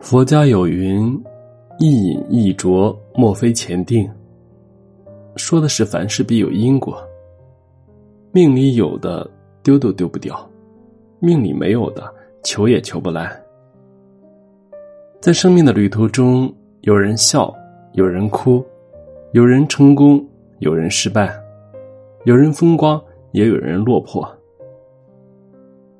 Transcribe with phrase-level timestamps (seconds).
[0.00, 1.20] 佛家有云
[1.78, 4.08] ：“一饮一啄，莫非前定。”
[5.36, 6.96] 说的是凡事必有因果。
[8.32, 9.28] 命里有的
[9.62, 10.48] 丢都丢不掉，
[11.18, 12.12] 命里没有的
[12.44, 13.36] 求也求不来。
[15.20, 17.52] 在生命的旅途中，有人笑，
[17.92, 18.64] 有人哭，
[19.32, 20.24] 有人成功，
[20.60, 21.28] 有人失败，
[22.24, 24.26] 有人风光，也有人落魄。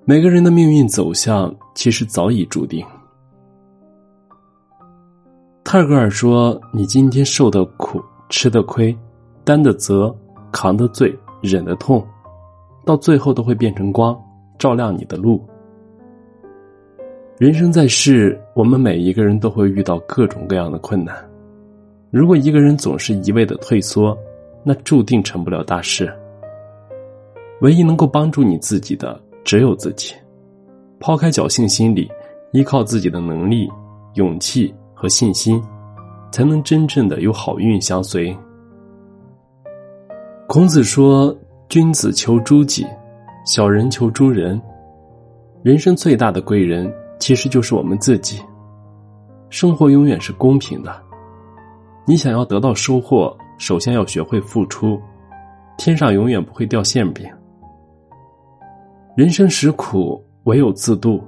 [0.05, 2.87] 每个人的命运走向，其实早已注定。
[5.71, 8.97] 泰戈尔说：“你今天受的苦、吃的亏、
[9.45, 10.17] 担的责、
[10.51, 12.03] 扛的罪、忍的痛，
[12.87, 14.19] 到最后都会变成光，
[14.59, 15.47] 照亮你的路。”
[17.37, 21.15] 人生在世，我们每一个人都会遇到各种各样的困难。
[22.11, 24.17] 如果一个人总是一味的退缩，
[24.65, 26.11] 那注定成不了大事。
[27.61, 30.15] 唯一能够帮助你自己的，只有自己。
[30.99, 32.11] 抛开侥幸心理，
[32.53, 33.69] 依靠自己的能力、
[34.15, 34.75] 勇气。
[35.01, 35.63] 和信心，
[36.33, 38.37] 才能真正的有好运相随。
[40.49, 41.33] 孔子说
[41.71, 42.85] ：“君子求诸己，
[43.47, 44.61] 小人求诸人。”
[45.63, 48.43] 人生最大的贵人，其实就是我们自己。
[49.51, 51.01] 生活永远是公平的，
[52.05, 55.01] 你想要得到收获，首先要学会付出。
[55.77, 57.25] 天上永远不会掉馅饼。
[59.17, 61.23] 人生实苦，唯有自渡。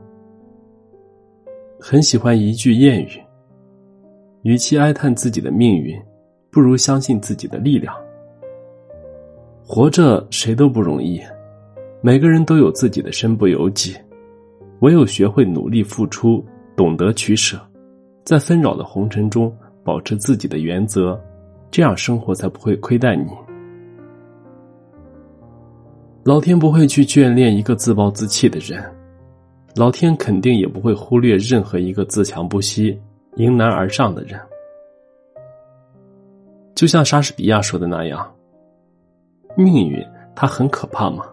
[1.79, 3.23] 很喜欢一句谚语。
[4.43, 6.01] 与其哀叹自己的命运，
[6.51, 7.95] 不如相信自己的力量。
[9.63, 11.21] 活着谁都不容易，
[12.01, 13.95] 每个人都有自己的身不由己，
[14.81, 17.61] 唯有学会努力付出，懂得取舍，
[18.25, 21.21] 在纷扰的红尘中保持自己的原则，
[21.71, 23.31] 这样生活才不会亏待你。
[26.25, 28.83] 老天不会去眷恋一个自暴自弃的人，
[29.77, 32.99] 老天肯定也不会忽略任何一个自强不息。
[33.41, 34.39] 迎难而上的人，
[36.75, 38.31] 就像莎士比亚说的那样
[39.57, 40.07] ：“命运
[40.37, 41.25] 它很可怕吗？”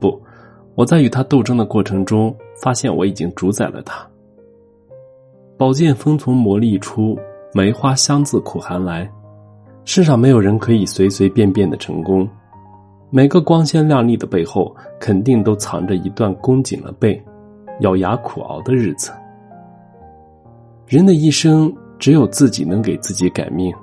[0.00, 0.18] 不，
[0.74, 4.08] 我在与他斗争的过程中，发现我已经主宰了他。
[5.58, 7.18] 宝剑锋从磨砺出，
[7.52, 9.06] 梅花香自苦寒来。
[9.84, 12.26] 世上没有人可以随随便便的成功，
[13.10, 17.22] 每个光鲜亮丽的背后，肯定都藏着一段弓紧了背、
[17.80, 19.12] 咬牙苦熬的日子。
[20.86, 23.74] 人的一生，只有自己能给自己改命，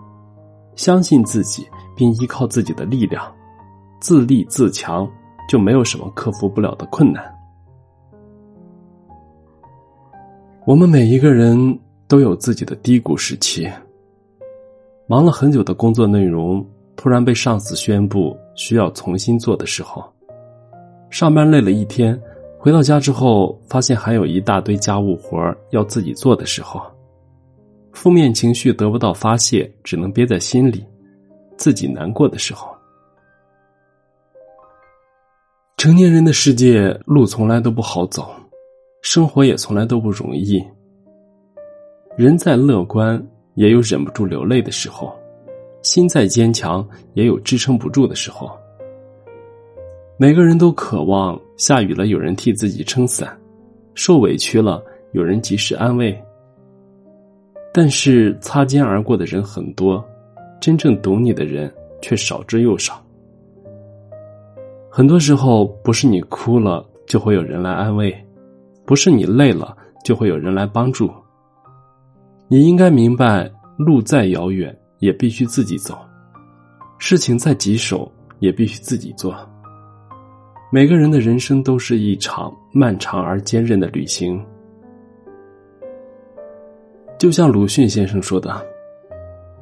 [0.75, 3.29] 相信自己，并依靠自己的力量，
[3.99, 5.05] 自立自强，
[5.49, 7.21] 就没有什么克服不了的困难。
[10.65, 11.77] 我们每一个人
[12.07, 13.69] 都有自己的低谷时期，
[15.05, 16.65] 忙了很久的工作内容，
[16.95, 20.01] 突然被上司宣布需要重新做的时候，
[21.09, 22.17] 上班累了一天，
[22.57, 26.81] 回到家之后，发现还有一大堆家务活要自己做的时候。
[27.93, 30.83] 负面情绪得不到发泄，只能憋在心里，
[31.55, 32.67] 自己难过的时候。
[35.77, 38.29] 成年人的世界，路从来都不好走，
[39.01, 40.61] 生活也从来都不容易。
[42.17, 43.21] 人再乐观，
[43.55, 45.09] 也有忍不住流泪的时候；
[45.81, 48.51] 心再坚强，也有支撑不住的时候。
[50.17, 53.37] 每个人都渴望下雨了有人替自己撑伞，
[53.93, 56.17] 受委屈了有人及时安慰。
[57.73, 60.03] 但是擦肩而过的人很多，
[60.61, 61.73] 真正懂你的人
[62.03, 63.03] 却少之又少。
[64.91, 68.15] 很多时候，不是你哭了就会有人来安慰，
[68.85, 69.75] 不是你累了
[70.05, 71.11] 就会有人来帮助。
[72.47, 75.97] 你应该明白，路再遥远也必须自己走，
[76.99, 79.35] 事情再棘手也必须自己做。
[80.71, 84.39] 每个人的人生都是一场漫长而坚韧的旅行。
[87.23, 88.53] 就像鲁迅先生说的：“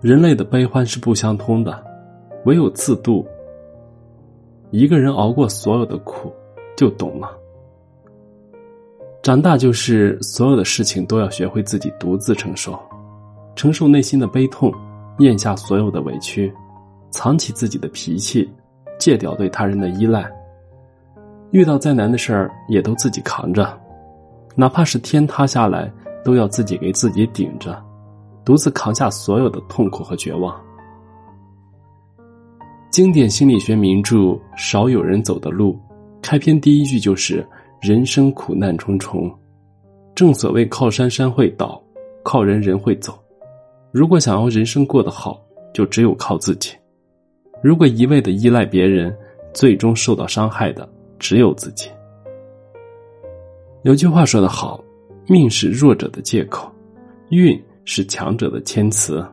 [0.01, 1.79] 人类的悲欢是不相通的，
[2.45, 3.23] 唯有自渡。
[4.71, 6.33] 一个人熬过所有的苦，
[6.75, 7.29] 就懂了。
[9.21, 12.75] 长大就是所有的事情都要学会自己独自承受，
[13.55, 14.73] 承受内心的悲痛，
[15.19, 16.51] 咽下所有的委屈，
[17.11, 18.51] 藏起自己的脾气，
[18.97, 20.27] 戒掉对他人的依赖。
[21.51, 23.71] 遇到再难的事儿，也都自己扛着，
[24.55, 25.87] 哪怕是天塌下来。”
[26.23, 27.81] 都要自己给自己顶着，
[28.45, 30.59] 独自扛下所有的痛苦和绝望。
[32.91, 34.17] 经典心理学名著
[34.57, 35.73] 《少有人走的路》，
[36.21, 37.47] 开篇第一句就是
[37.81, 39.31] “人生苦难重重”。
[40.13, 41.81] 正所谓“靠山山会倒，
[42.21, 43.17] 靠人人会走”。
[43.91, 45.41] 如果想要人生过得好，
[45.73, 46.73] 就只有靠自己。
[47.63, 49.15] 如果一味的依赖别人，
[49.53, 51.89] 最终受到伤害的只有自己。
[53.83, 54.83] 有句话说得好。
[55.27, 56.71] 命是弱者的借口，
[57.29, 59.25] 运是强者的谦辞，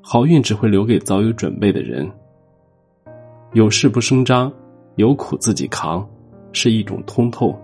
[0.00, 2.08] 好运只会留给早有准备的人。
[3.52, 4.52] 有事不声张，
[4.96, 6.06] 有苦自己扛，
[6.52, 7.58] 是一种通透。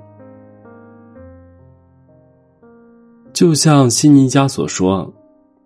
[3.32, 5.12] 就像悉尼加所说，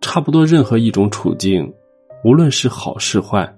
[0.01, 1.73] 差不多任何一种处境，
[2.25, 3.51] 无论是好是坏，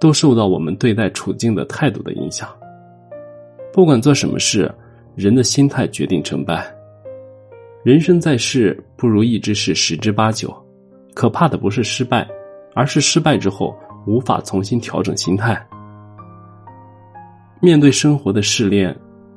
[0.00, 2.48] 都受到我们对待处境的态度的影响。
[3.72, 4.72] 不管做什么事，
[5.14, 6.74] 人的心态决定成败。
[7.82, 10.54] 人生在世，不如意之事十之八九。
[11.14, 12.28] 可怕的不是失败，
[12.74, 13.74] 而是失败之后
[14.06, 15.58] 无法重新调整心态。
[17.58, 18.94] 面对生活的试炼，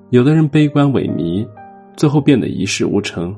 [0.09, 1.47] 有的人悲观萎靡，
[1.95, 3.33] 最后变得一事无成；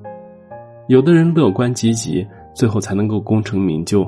[0.88, 2.26] 有的人乐观积极，
[2.56, 4.04] 最后才能够功成名就。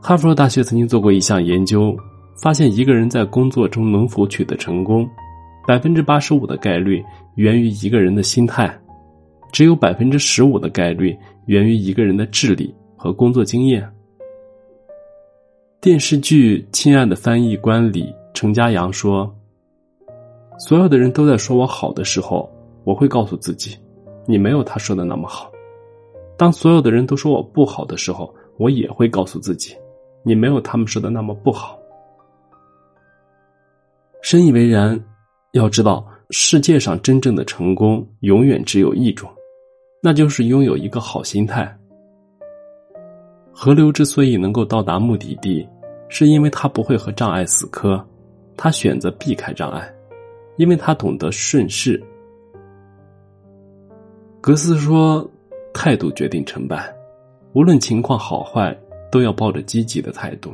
[0.00, 1.94] 哈佛大学曾经做过一项研究，
[2.42, 5.06] 发现一个人在工作中能否取得成功。
[5.66, 7.02] 百分之八十五的概率
[7.36, 8.78] 源于一个人的心态，
[9.50, 11.16] 只有百分之十五的概率
[11.46, 13.88] 源于一个人的智力和工作经验。
[15.80, 19.34] 电视剧《亲爱的翻译官》里，程家阳说
[20.58, 22.50] ：“所有的人都在说我好的时候，
[22.84, 23.76] 我会告诉自己，
[24.26, 25.50] 你没有他说的那么好；
[26.36, 29.74] 当所有的人都说我不好的时候，我也会告诉自己，
[30.22, 31.78] 你没有他们说的那么不好。”
[34.20, 35.02] 深以为然。
[35.54, 39.30] 要知道，世界上真正的成功永远只有一种，
[40.02, 41.72] 那就是拥有一个好心态。
[43.52, 45.64] 河流之所以能够到达目的地，
[46.08, 48.04] 是因为它不会和障碍死磕，
[48.56, 49.88] 它选择避开障碍，
[50.56, 52.02] 因为它懂得顺势。
[54.40, 55.24] 格斯说
[55.72, 56.92] ：“态度决定成败，
[57.52, 58.76] 无论情况好坏，
[59.08, 60.52] 都要抱着积极的态度，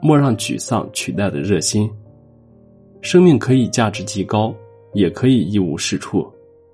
[0.00, 1.86] 莫让沮丧取代了热心。”
[3.00, 4.54] 生命可以价值极高，
[4.92, 6.26] 也可以一无是处，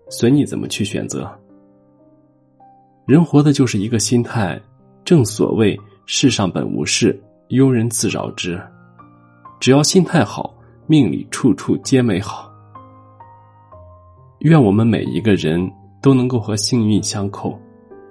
[0.09, 1.31] 随你怎么去选择。
[3.07, 4.61] 人活的就是一个心态，
[5.05, 8.61] 正所谓世上本无事，庸人自扰之。
[9.61, 10.55] 只要心态好，
[10.87, 12.51] 命里处处皆美好。
[14.41, 15.71] 愿我们每一个人
[16.03, 17.59] 都能够和幸运相扣，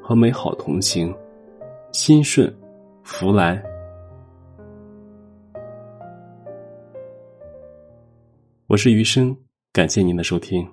[0.02, 1.14] 和美好同行，
[1.92, 2.52] 心顺，
[3.04, 3.62] 福来。
[8.74, 9.38] 我是余生，
[9.72, 10.68] 感谢您的收听。